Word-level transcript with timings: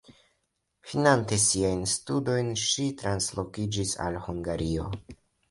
Finante 0.93 1.37
siajn 1.43 1.83
studojn 1.91 2.49
ŝi 2.63 2.87
translokiĝis 3.03 3.95
al 4.09 4.19
Hungario. 4.31 4.89